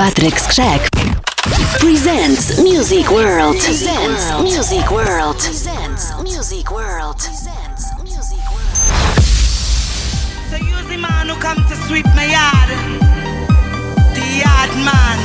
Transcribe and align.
Patrick 0.00 0.38
Skrzek 0.38 0.80
presents 1.78 2.58
Music 2.62 3.10
World. 3.10 3.56
Presents 3.56 4.32
Music 4.40 4.90
World. 4.90 5.36
Presents 5.36 6.14
Music 6.22 6.70
World. 6.70 7.18
Presents 7.18 7.92
Music 8.02 8.50
World. 8.50 9.20
So 10.48 10.56
you 10.56 10.74
the 10.88 10.96
man 10.96 11.28
who 11.28 11.34
come 11.34 11.62
to 11.68 11.76
sweep 11.86 12.06
my 12.16 12.24
yard. 12.24 12.70
The 14.16 14.24
yard 14.40 14.72
man. 14.88 15.18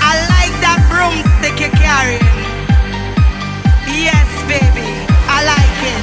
I 0.00 0.16
like 0.32 0.56
that 0.64 0.80
broomstick 0.88 1.60
you're 1.60 1.76
carrying. 1.76 2.24
Yes, 3.92 4.24
baby, 4.48 4.88
I 5.28 5.44
like 5.44 5.76
it. 5.92 6.00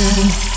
you. 0.00 0.49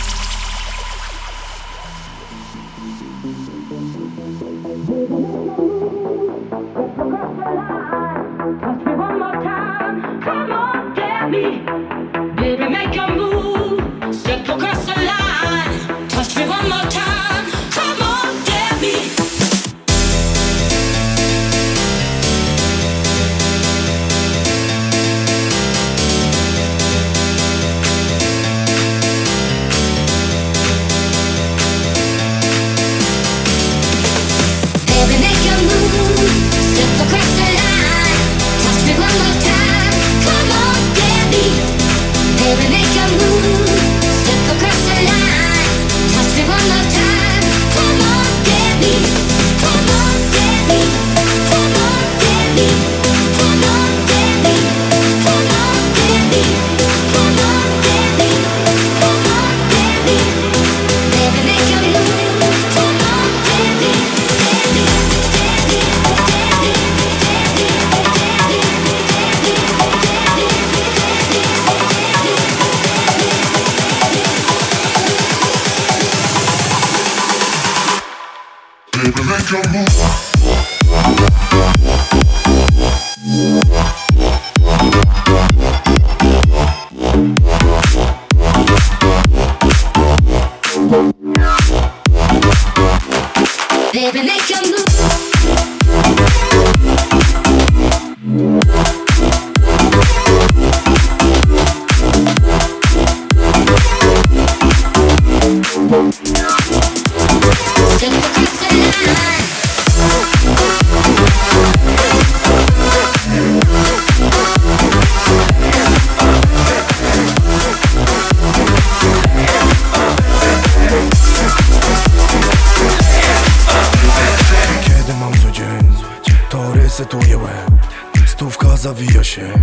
Zawija 128.84 129.24
się, 129.24 129.54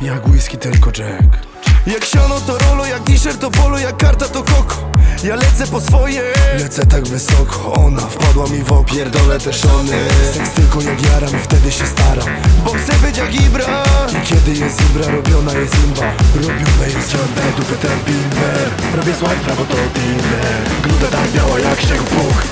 jak 0.00 0.28
whisky 0.28 0.58
tylko 0.58 0.90
Jack. 0.98 1.38
Jak 1.86 2.04
siano 2.04 2.40
to 2.40 2.58
rolo, 2.58 2.86
jak 2.86 3.02
t-shirt 3.04 3.40
to 3.40 3.50
polo, 3.50 3.78
jak 3.78 3.96
karta 3.96 4.28
to 4.28 4.42
koko. 4.42 4.90
Ja 5.24 5.36
lecę 5.36 5.66
po 5.66 5.80
swoje. 5.80 6.22
Lecę 6.58 6.86
tak 6.86 7.08
wysoko, 7.08 7.72
ona 7.72 8.00
wpadła 8.00 8.46
mi 8.46 8.62
w 8.62 8.72
oko 8.72 8.84
Pierdolę 8.84 9.38
te 9.38 9.52
szony. 9.52 9.98
Seks 10.34 10.50
tylko 10.50 10.80
jak 10.82 11.02
jaram 11.06 11.30
i 11.30 11.42
wtedy 11.42 11.72
się 11.72 11.86
staram 11.86 12.28
Bo 12.64 12.70
chcę 12.70 12.92
być 12.92 13.16
jak 13.18 13.34
Ibra. 13.34 13.84
I 14.08 14.26
kiedy 14.26 14.50
jest 14.64 14.80
Ibra, 14.90 15.12
robiona 15.12 15.52
jest 15.52 15.74
imba. 15.84 16.12
Robione 16.34 16.86
jest 16.96 17.12
ciągle 17.12 17.42
dupy 17.56 17.76
ten 17.76 17.98
bimber 18.06 18.70
Robię 18.96 19.14
swipe, 19.14 19.44
prawo 19.44 19.64
to 19.64 19.76
Tinder 19.94 20.62
Gruda 20.82 21.06
tak 21.06 21.30
biała 21.30 21.58
jak 21.58 21.80
śnieg 21.80 22.02
puch 22.02 22.42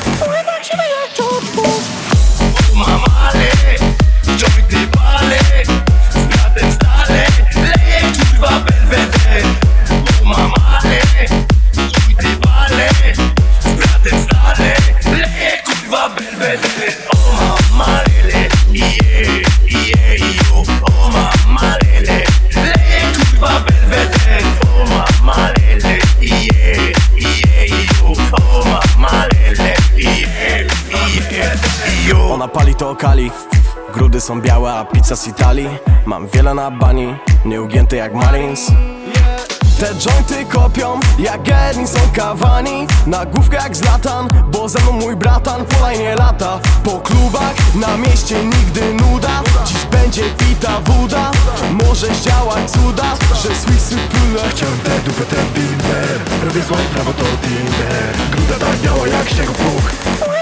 mamale 2.75 3.49
Jointy 4.39 4.87
pale 4.93 5.39
Z 5.65 5.69
bratem 5.69 5.78
Ona 32.89 32.97
pali 32.97 32.97
to 32.97 33.07
kali 33.07 33.31
Grudy 33.95 34.21
są 34.21 34.41
białe, 34.41 34.73
a 34.73 34.85
pizza 34.85 35.17
z 35.17 35.29
Italii. 35.29 35.69
Mam 36.07 36.27
wiele 36.27 36.55
na 36.55 36.71
bani, 36.71 37.17
nieugięte 37.45 37.97
jak 37.97 38.15
Marines 38.15 38.73
te 39.79 39.95
jointy 39.95 40.45
kopią, 40.45 41.01
jak 41.19 41.41
Edinson 41.49 42.11
Cavani 42.17 42.87
Na 43.07 43.27
główkę 43.27 43.57
jak 43.57 43.77
Zlatan, 43.77 44.29
bo 44.53 44.69
ze 44.69 44.81
mną 44.81 44.93
mój 44.93 45.17
bratan 45.17 45.65
Polaj 45.65 45.99
nie 45.99 46.15
lata, 46.15 46.61
po 46.85 47.01
klubach 47.01 47.55
Na 47.75 47.97
mieście 47.97 48.45
nigdy 48.45 48.95
nuda. 48.95 49.43
Dziś 49.65 49.87
będzie 49.87 50.23
pita 50.23 50.81
woda 50.81 51.31
Może 51.85 52.15
zdziałać 52.15 52.71
cuda 52.71 53.15
Że 53.43 53.55
Swissy 53.55 53.97
pyle 53.97 54.49
Chciałem 54.51 54.79
tę 54.79 54.91
dupę, 55.05 55.25
ten 55.25 55.47
bimber 55.55 56.21
Robię 56.45 56.63
swipe, 56.63 56.95
prawo 56.95 57.13
to 57.13 57.25
Tinder. 57.25 58.15
Gruda 58.31 58.67
tak 58.67 58.77
biała 58.79 59.07
jak 59.07 59.29
śnieg 59.29 59.51
puch 59.51 60.38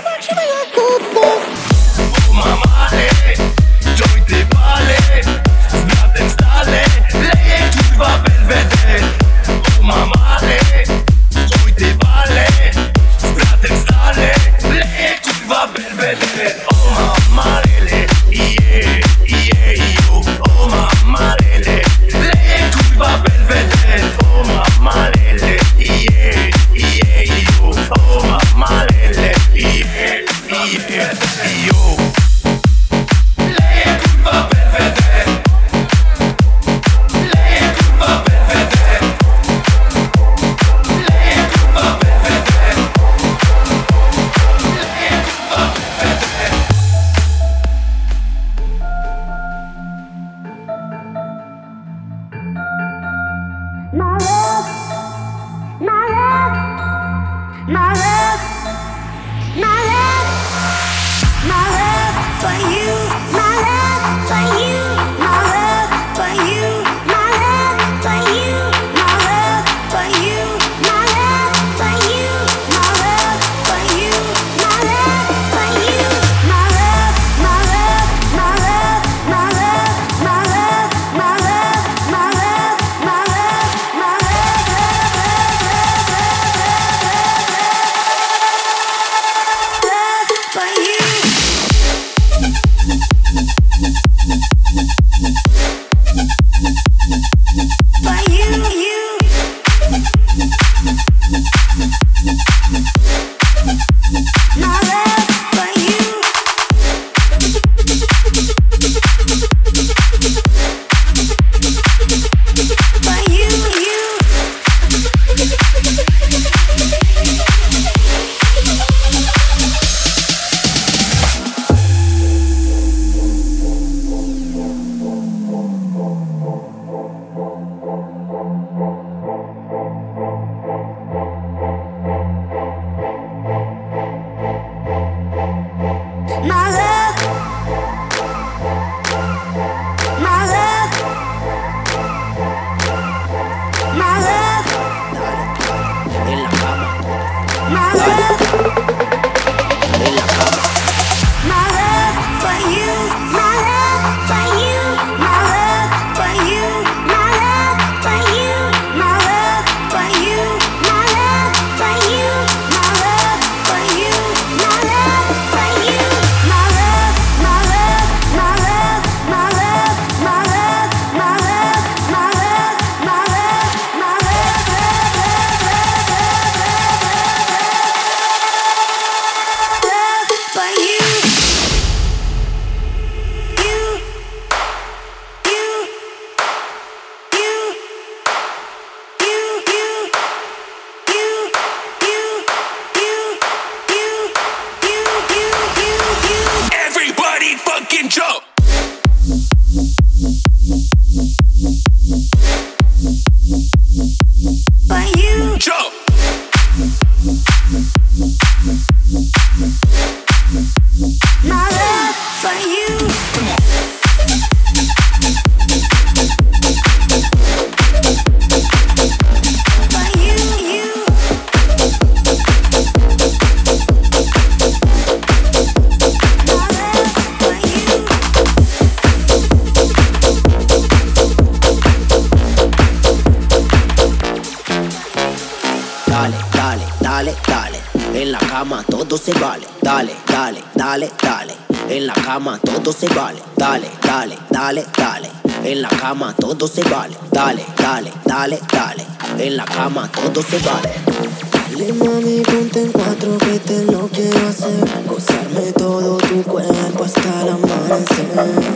Bye. 258.47 258.76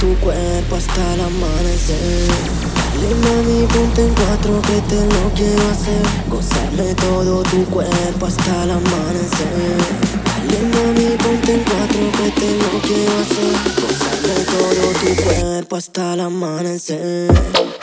tu 0.00 0.14
cuerpo 0.20 0.76
hasta 0.76 1.14
el 1.14 1.20
amanecer. 1.20 2.28
Le 3.00 3.14
mami, 3.14 3.66
ponte 3.66 4.02
en 4.02 4.14
cuatro 4.14 4.60
que 4.62 4.80
te 4.88 5.00
lo 5.06 5.30
quiero 5.34 5.70
hacer. 5.70 6.02
Gozarme 6.28 6.94
todo 6.94 7.42
tu 7.44 7.64
cuerpo 7.66 8.26
hasta 8.26 8.64
el 8.64 8.70
amanecer. 8.70 9.78
Le 10.50 10.60
mami, 10.72 11.16
ponte 11.16 11.54
en 11.54 11.64
cuatro 11.64 12.00
que 12.16 12.30
te 12.40 12.50
lo 12.58 12.80
quiero 12.82 13.12
hacer. 13.22 13.54
Gozarme 13.82 14.34
todo 14.52 14.92
tu 15.00 15.22
cuerpo 15.22 15.76
hasta 15.76 16.14
el 16.14 16.20
amanecer. 16.20 17.77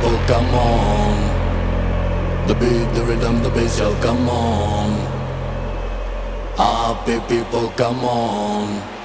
people 0.00 0.18
come 0.26 0.54
on. 0.54 1.16
The 2.46 2.54
beat, 2.54 2.94
the 2.94 3.04
rhythm, 3.04 3.42
the 3.42 3.50
bass 3.50 3.78
shall 3.78 3.94
come 4.00 4.28
on. 4.28 4.90
Happy 6.56 7.18
people 7.28 7.68
come 7.76 8.04
on. 8.04 8.97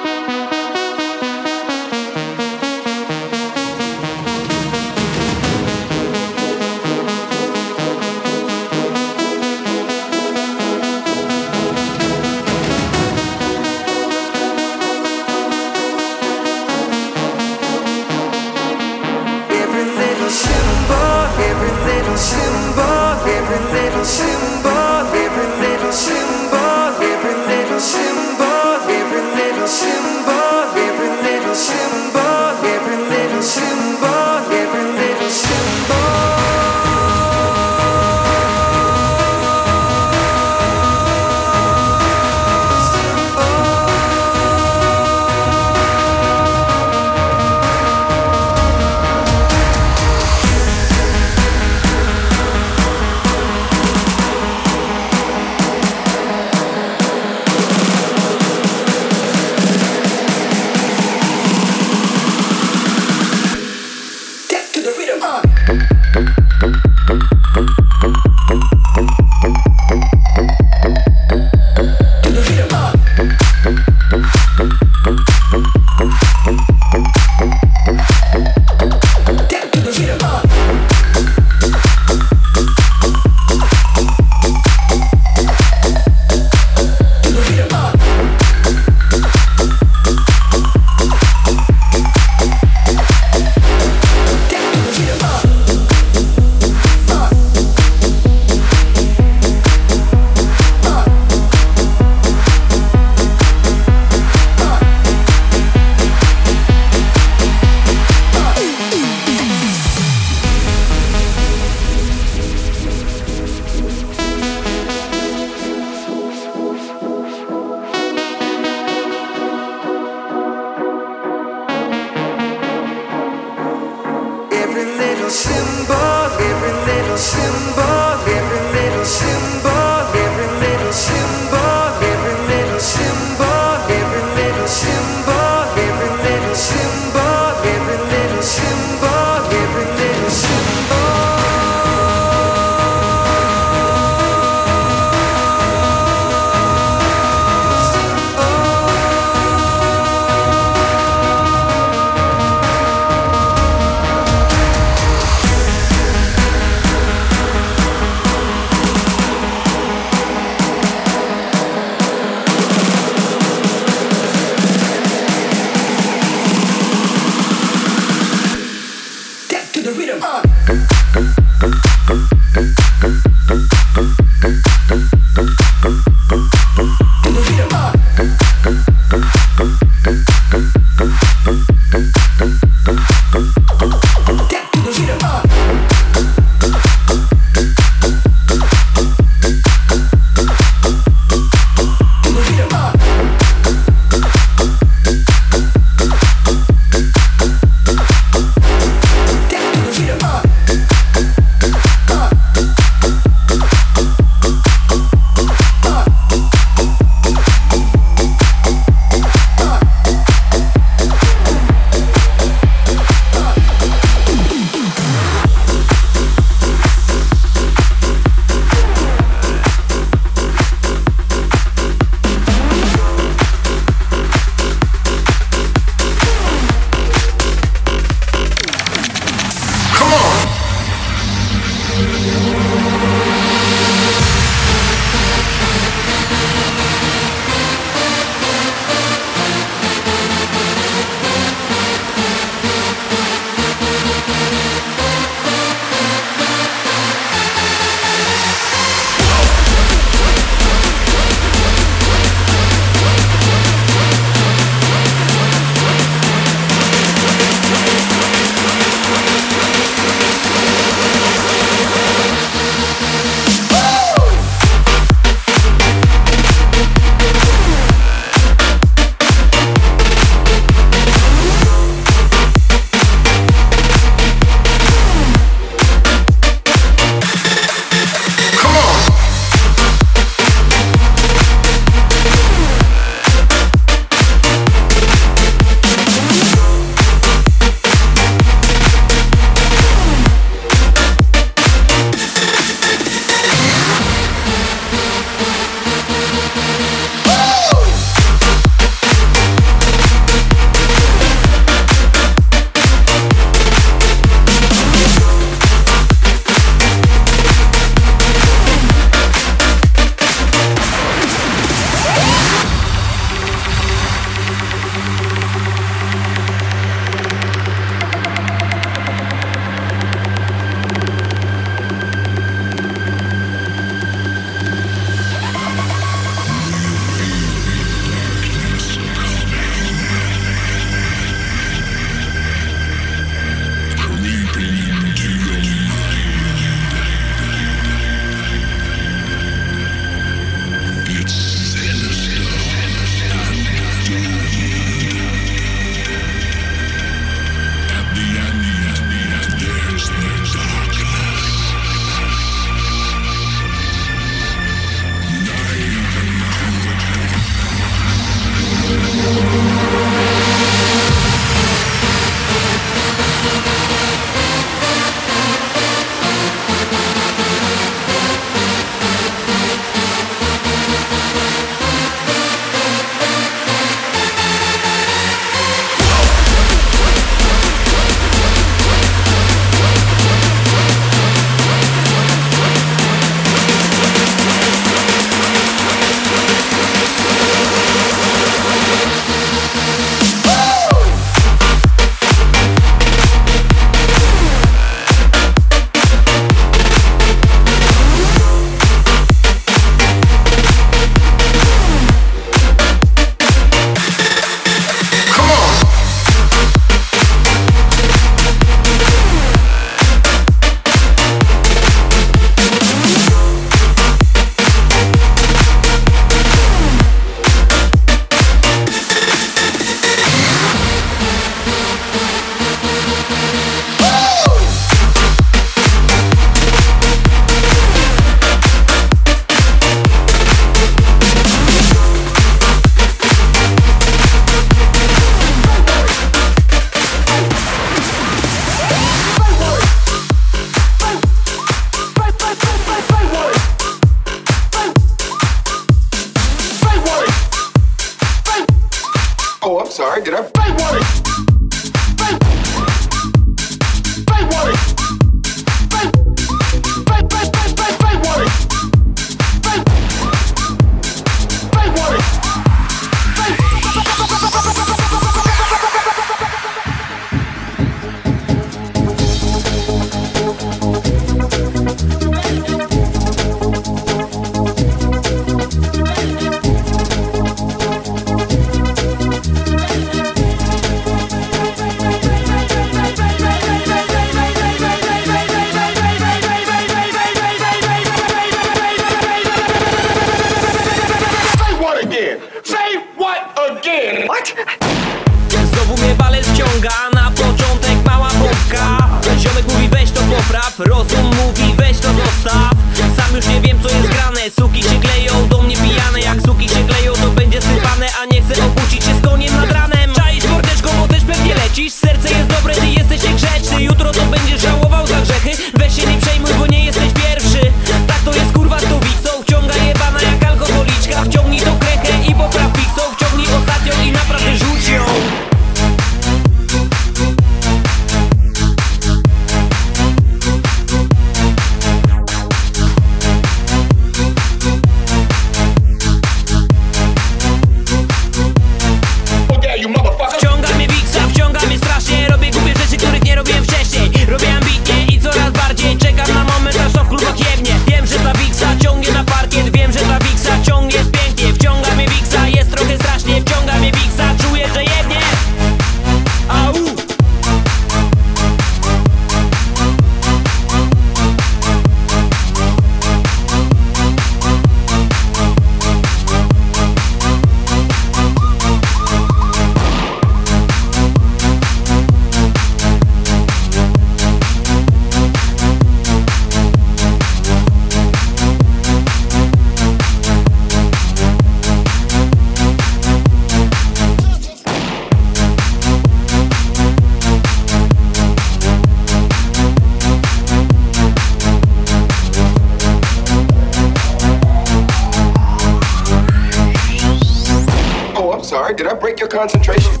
Concentration? 599.31 600.00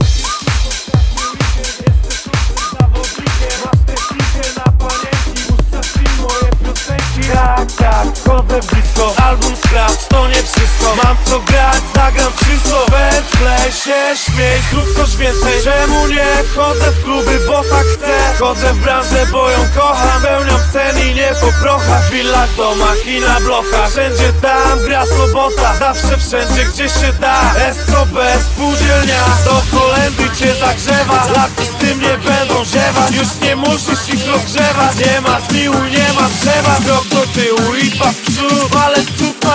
Czemu 15.63 16.07
nie 16.07 16.43
wchodzę 16.51 16.91
w 16.91 17.03
kluby, 17.03 17.39
bo 17.47 17.63
tak 17.63 17.85
chcę? 17.85 18.33
Chodzę 18.39 18.73
w 18.73 18.79
branżę, 18.79 19.25
bo 19.31 19.49
ją 19.49 19.59
kocham. 19.75 20.21
Pełniam 20.21 20.59
scen 20.69 20.99
i 20.99 21.15
nie 21.15 21.31
po 21.41 21.47
prochach. 21.61 22.03
W 22.07 22.11
willach, 22.11 22.55
domach 22.55 23.05
i 23.05 23.19
na 23.19 23.39
blokach. 23.39 23.89
Wszędzie 23.89 24.33
tam 24.41 24.79
gra 24.79 25.05
sobota. 25.05 25.75
Zawsze 25.79 26.17
wszędzie, 26.17 26.65
gdzie 26.65 26.89
się 26.89 27.13
da. 27.19 27.53
SOB, 27.91 28.15
spółdzielnia 28.45 29.23
Do 29.45 29.77
kolendy 29.77 30.23
cię 30.39 30.55
zagrzewa. 30.55 31.27
Laki 31.35 31.65
z 31.65 31.75
tym 31.79 32.01
nie 32.01 32.17
będą 32.17 32.65
ziewać. 32.65 33.11
Już 33.11 33.29
nie 33.41 33.55
musisz 33.55 34.13
ich 34.13 34.27
rozgrzewać. 34.27 34.95
Nie 35.05 35.21
ma 35.21 35.41
zmiłuj, 35.49 35.91
nie 35.91 36.13
ma 36.13 36.29
drzewa. 36.29 36.75
Krok 36.85 37.05
do 37.07 37.27
tyłu 37.33 37.75
i 37.75 37.89
dwa 37.89 38.11
w 38.11 38.21
przód. 38.21 38.71
Palec, 38.71 39.07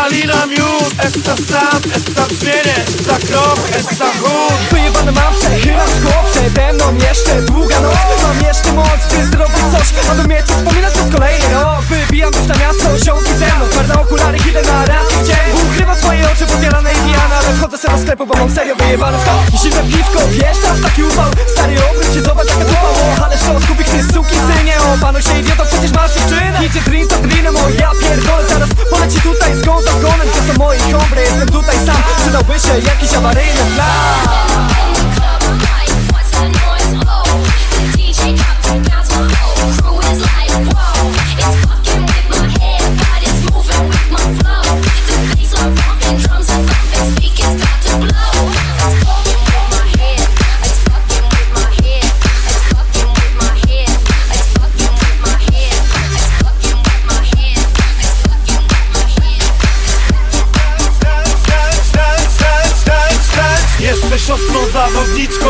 cud, 0.06 0.12
malina, 0.12 0.46
miód 0.46 0.92
Essa 0.98 1.36
sam, 1.36 1.80
essa 1.96 2.26
brzmienie 2.26 2.76
Essa 3.00 3.16
krok, 3.26 3.58
essa 3.78 4.10
chód. 4.20 4.58
Wyjebane 4.70 5.12
mam, 5.12 5.34
przechylam 5.34 5.88
skło 5.88 6.24
Przede 6.32 6.72
mną 6.72 6.94
jeszcze 6.94 7.42
długa 7.42 7.80
noc. 7.80 7.96
Mam 8.22 8.40
jeszcze 8.48 8.72
moc, 8.72 9.00
by 9.10 9.26
zrobić 9.26 9.64
coś 9.72 10.08
Aby 10.10 10.24
mnie 10.24 10.42
to 10.42 10.52
wspominać 10.52 10.92
przez 10.92 11.12
kolejny 11.12 11.54
rok. 11.54 11.82
Wybijam 11.88 12.32
już 12.34 12.46
na 12.46 12.54
miasto, 12.54 12.98
ziomki 13.04 13.32
ze 13.38 13.46
mną. 13.46 13.66
Twarde 13.70 14.00
okulary, 14.00 14.38
idę 14.50 14.62
na 14.62 14.86
randki 14.86 15.16
w 15.16 15.26
dzień 15.26 15.70
Ukrywam 15.70 15.96
swoje 15.96 16.30
oczy, 16.32 16.46
podjarane 16.46 16.92
i 16.92 16.96
pijane 16.96 17.34
Ale 17.38 17.54
wchodzę 17.56 17.78
sobie 17.78 17.94
do 17.94 18.02
sklepu, 18.02 18.26
bo 18.26 18.34
mam 18.34 18.50
serio 18.50 18.76
wyjebane 18.76 19.18
w 19.18 19.24
to. 19.24 19.34
I 19.54 19.58
zimne 19.58 19.82
piwko, 19.82 20.28
wjeżdża 20.28 20.74
w 20.74 20.82
taki 20.82 21.02
upał. 21.02 21.30
Stary 21.52 21.76
obróć 21.90 22.14
się, 22.14 22.22
zobacz 22.22 22.48
jaka 22.48 22.64
dupa 22.64 22.86
ale 23.24 23.38
sztos, 23.38 23.66
kubik, 23.68 23.88
ty 23.88 24.12
suki 24.12 24.36
synie 24.48 24.74
Opanuj 24.94 25.22
się 25.22 25.38
idioto, 25.40 25.64
przecież 25.64 25.92
masz 25.92 26.14
dziewczynę. 26.14 26.58
Idzie 26.66 26.80
drink 26.80 27.10
za 27.10 27.18
drinem, 27.18 27.56
o 27.56 27.68
ja 27.80 27.90
pierdolę 28.00 28.48
Zaraz 28.48 28.68
poleci 28.90 29.20
tutaj 29.20 29.54
z 29.56 29.62
gon 29.64 29.82
za 29.96 30.02
gonem 30.02 30.28
To 30.28 30.52
są 30.52 30.58
moi 30.58 30.78
jestem 31.20 31.48
tutaj 31.48 31.76
sam 31.86 31.96
Przydałby 32.20 32.60
się 32.60 32.78
jakiś 32.88 33.14
awaryjny 33.14 33.60
plan 33.74 34.95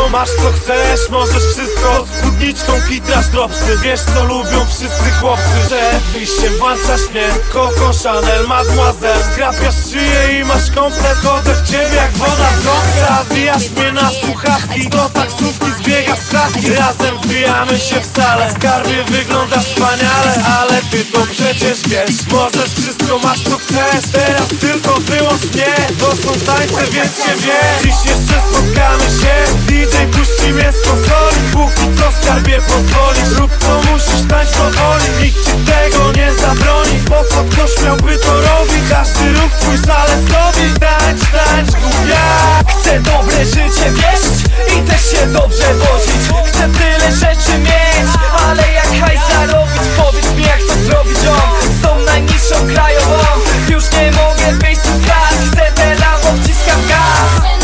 masz 0.09 0.29
co 0.29 0.51
chcesz, 0.51 1.09
możesz 1.09 1.43
wszystko 1.43 1.87
Pod 1.97 2.07
spódniczką 2.09 2.73
kitrasz 2.89 3.27
dropsy, 3.27 3.77
wiesz 3.83 3.99
co 4.13 4.23
lubią 4.23 4.65
wszyscy 4.65 5.11
chłopcy 5.19 5.57
Przed 5.65 6.03
wyjściem 6.13 6.53
włączasz 6.59 7.09
mnie, 7.11 7.27
Coco 7.53 7.91
Chanel, 8.03 8.47
Mademoiselle. 8.47 9.23
Skrapiasz 9.33 9.75
szyję 9.91 10.39
i 10.39 10.43
masz 10.43 10.71
komplet, 10.71 11.17
chodzę 11.23 11.55
w 11.55 11.67
ciebie 11.67 11.95
jak 11.95 12.11
woda 12.11 12.49
w 12.49 12.67
Zawijasz 12.99 13.69
mnie 13.69 13.91
na 13.91 14.11
słuchawki, 14.25 14.89
do 14.89 15.09
taksówki 15.09 15.65
zbiegasz 15.79 16.19
z 16.19 16.29
klatki. 16.29 16.73
Razem 16.73 17.17
wbijamy 17.17 17.79
się 17.79 18.01
w 18.01 18.17
salę, 18.17 18.53
skarbie 18.59 19.03
wyglądasz 19.03 19.65
wspaniale. 19.65 20.33
Ale 20.59 20.81
ty 20.91 21.05
to 21.05 21.19
przecież 21.31 21.77
wiesz, 21.87 22.27
możesz 22.31 22.71
wszystko, 22.79 23.19
masz 23.19 23.43
co 23.43 23.57
chcesz. 23.57 24.11
Teraz 24.11 24.47
tylko 24.61 24.93
wyłącz 24.99 25.43
mnie, 25.53 25.73
to 25.99 26.11
są 26.11 26.39
tańce, 26.45 26.91
więc 26.91 27.11
się 27.23 27.35
wie. 27.37 27.59
Dziś 27.83 28.05
jeszcze 28.05 28.41
spotkamy 28.49 29.03
się, 29.03 29.33
DJ 29.67 29.96
puści 30.05 30.53
mnie 30.53 30.71
z 30.71 30.81
konsoli 30.87 31.41
Póki 31.53 31.85
co 31.97 32.11
skarbie 32.21 32.61
pozwolisz, 32.61 33.37
rób 33.39 33.51
co 33.59 33.91
musisz, 33.91 34.27
tańcz 34.29 34.49
powoli 34.49 35.09
Nikt 35.21 35.45
ci 35.45 35.51
tego 35.51 36.11
nie 36.11 36.33
zabroni, 36.33 36.99
po 37.09 37.23
co 37.29 37.43
ktoś 37.43 37.83
miałby 37.85 38.17
to 38.17 38.41
robić? 38.41 38.83
Każdy 38.89 39.33
ruch 39.33 39.51
twój 39.59 39.77
salę 39.77 40.13
zdobi, 40.21 40.79
tańcz, 40.79 41.21
tańcz, 41.31 41.71
głupia. 41.71 42.25
Chcę 42.67 42.99
dobre 42.99 43.45
życie, 43.45 43.91
wiesz? 43.91 44.27
I 44.73 44.87
się 45.11 45.27
dobrze 45.27 45.73
wozić. 45.73 46.47
Chcę 46.47 46.69
tyle 46.69 47.11
rzeczy 47.11 47.57
mieć 47.57 48.09
Ale 48.47 48.73
jak 48.73 48.87
hajs 48.99 49.21
zarobić 49.29 49.81
Powiedz 49.97 50.31
mi 50.35 50.43
jak 50.43 50.59
to 50.59 50.73
zrobić 50.85 51.17
on? 51.27 51.71
Z 51.79 51.81
tą 51.81 51.99
najniższą 51.99 52.55
krajową. 52.73 53.23
Już 53.69 53.83
nie 53.91 54.11
mogę 54.11 54.51
w 54.51 54.63
miejscu 54.63 54.89
stać. 55.03 55.37
Chcę 55.51 55.71
te 55.71 55.95
lambo 55.95 56.43
wciskam 56.43 56.87
gaz 56.87 57.56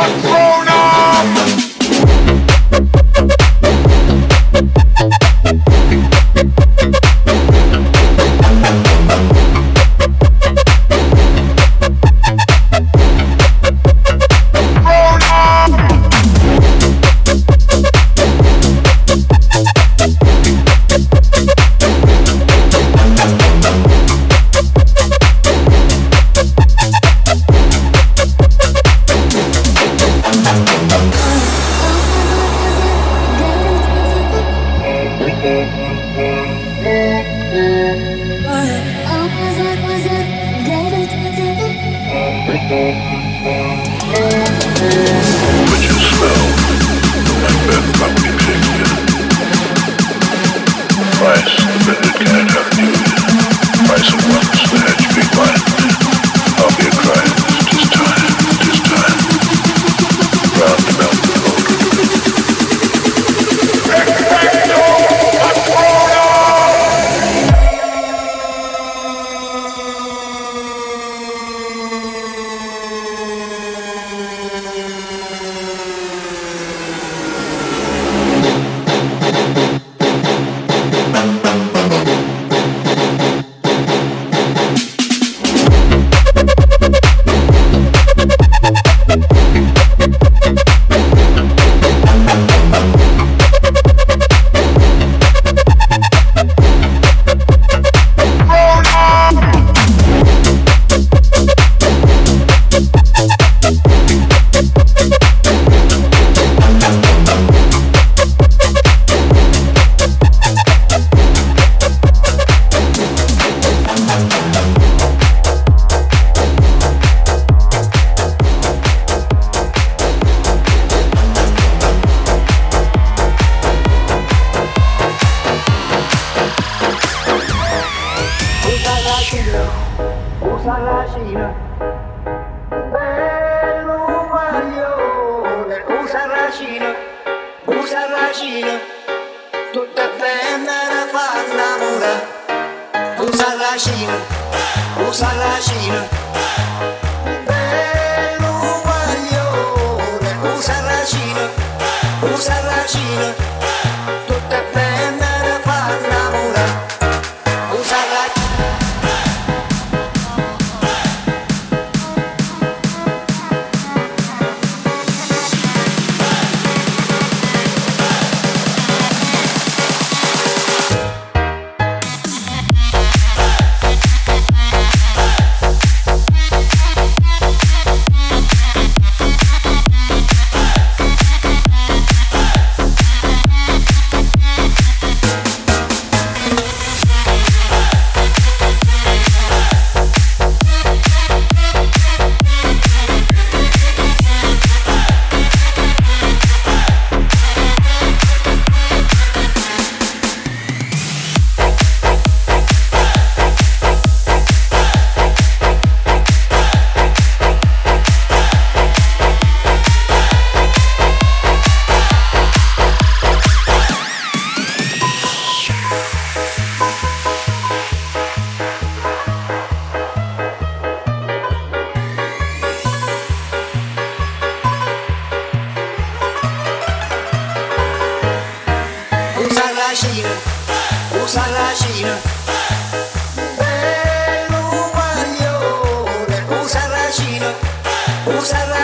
Let's 0.00 0.22
go! 0.22 0.39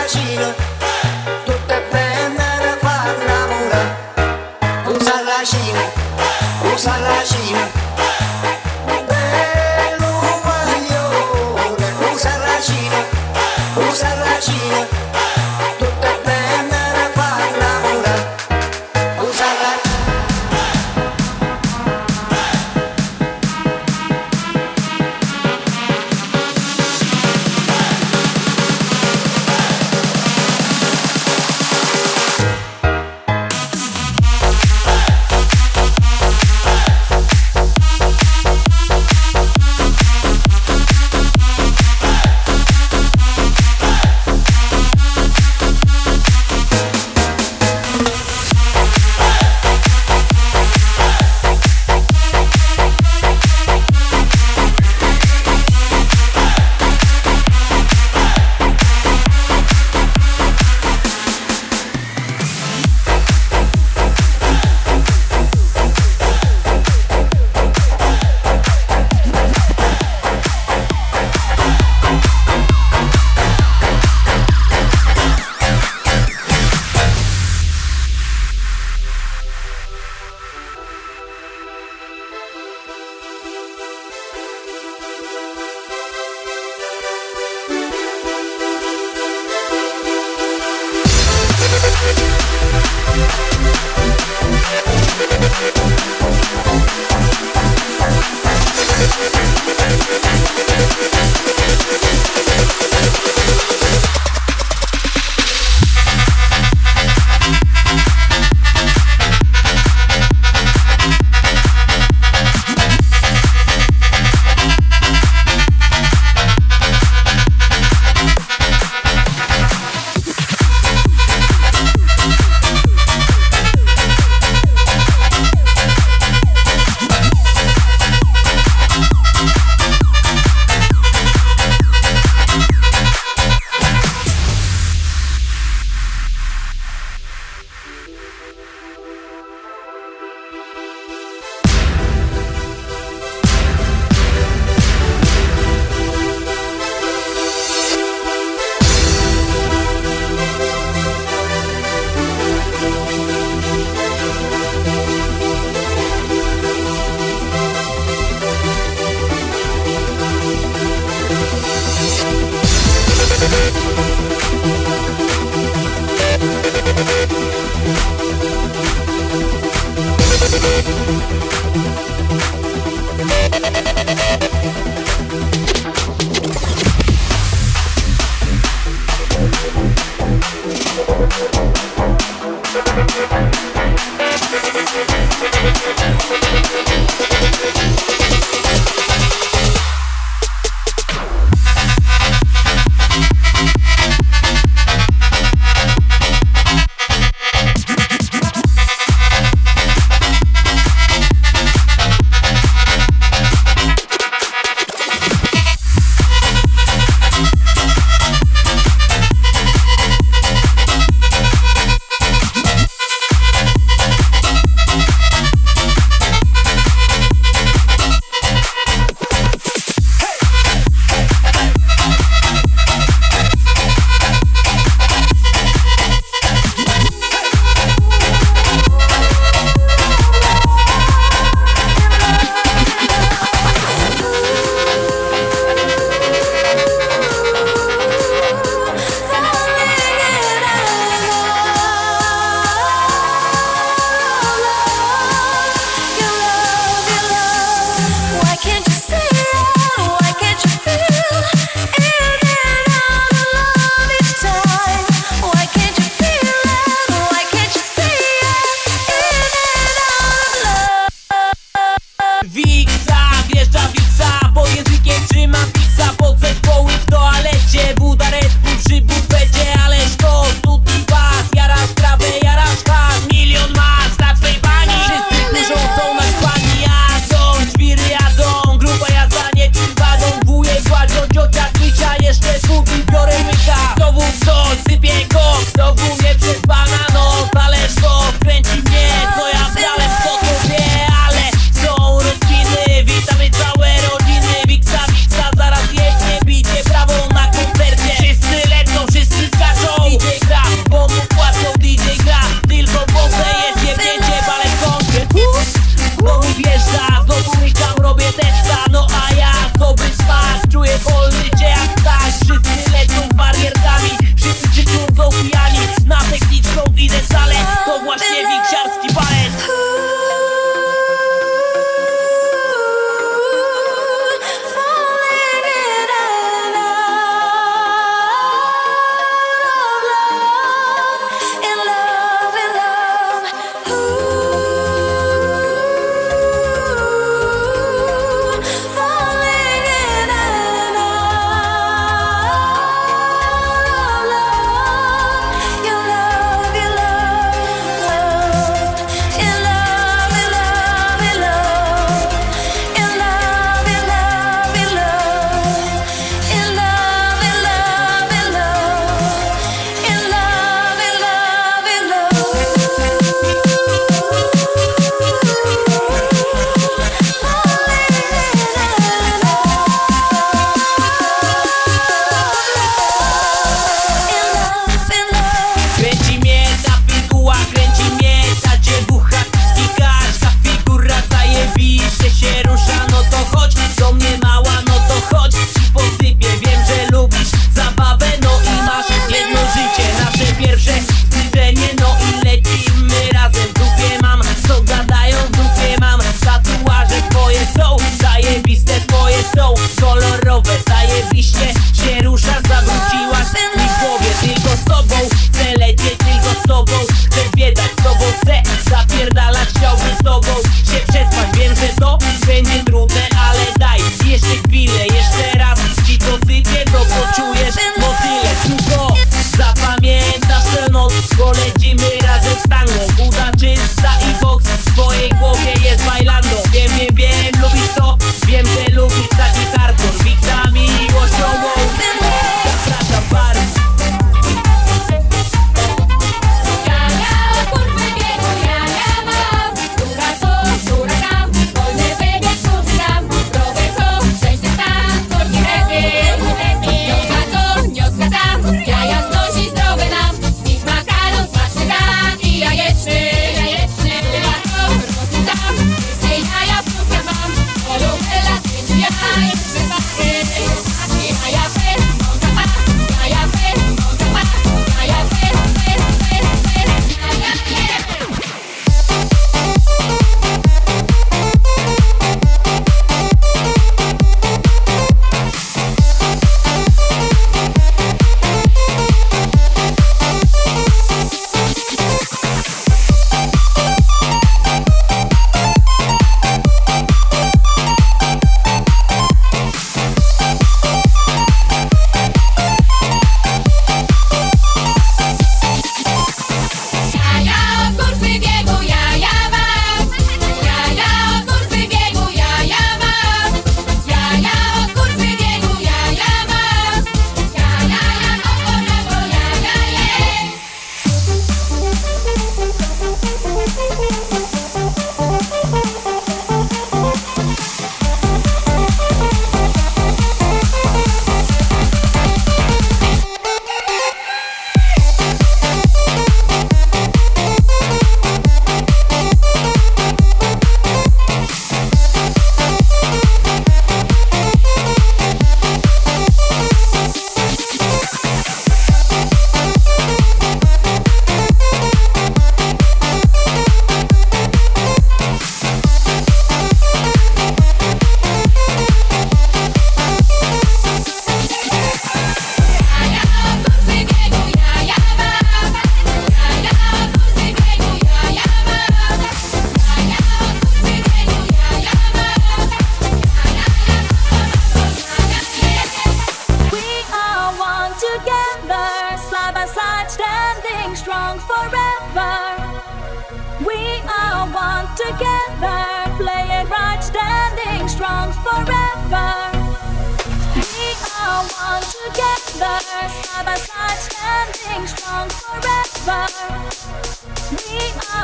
Regina. 0.07 0.66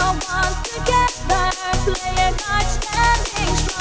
Are 0.04 0.14
one 0.16 0.56
together, 0.64 1.52
playing 1.86 2.36
right, 2.50 2.68
standing 2.68 3.56
strong 3.56 3.73